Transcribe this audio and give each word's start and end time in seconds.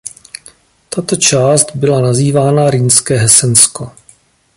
Tato 0.89 1.15
část 1.15 1.75
byla 1.75 2.01
nazývána 2.01 2.69
Rýnské 2.69 3.17
Hesensko. 3.17 3.91